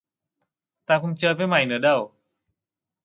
[0.85, 2.13] Tao không chơi với mày nữa đâu